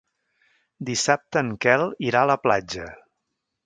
Dissabte 0.87 1.43
en 1.45 1.53
Quel 1.67 1.87
irà 2.11 2.25
a 2.27 2.31
la 2.35 2.43
platja. 2.49 2.93